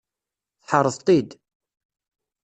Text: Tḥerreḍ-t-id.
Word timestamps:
Tḥerreḍ-t-id. 0.61 1.29